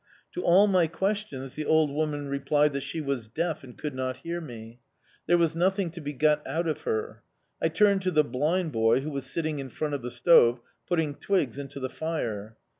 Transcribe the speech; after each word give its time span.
To 0.31 0.41
all 0.41 0.65
my 0.65 0.87
questions 0.87 1.53
the 1.53 1.65
old 1.67 1.91
woman 1.91 2.27
replied 2.27 2.73
that 2.73 2.81
she 2.81 3.01
was 3.01 3.27
deaf 3.27 3.63
and 3.63 3.77
could 3.77 3.93
not 3.93 4.17
hear 4.25 4.41
me. 4.41 4.79
There 5.27 5.37
was 5.37 5.55
nothing 5.55 5.91
to 5.91 6.01
be 6.01 6.11
got 6.11 6.41
out 6.47 6.65
of 6.67 6.81
her. 6.89 7.21
I 7.61 7.67
turned 7.69 8.01
to 8.01 8.09
the 8.11 8.23
blind 8.23 8.71
boy 8.71 9.01
who 9.01 9.11
was 9.11 9.27
sitting 9.27 9.59
in 9.59 9.69
front 9.69 9.93
of 9.93 10.01
the 10.01 10.09
stove, 10.09 10.59
putting 10.87 11.13
twigs 11.13 11.59
into 11.59 11.79
the 11.79 11.87
fire. 11.87 12.57